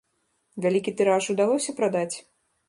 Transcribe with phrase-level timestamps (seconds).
[0.65, 2.15] Вялікі тыраж удалося прадаць?